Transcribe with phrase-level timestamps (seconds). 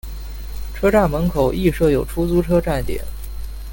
[0.73, 3.03] 车站门口亦设有出租车站点。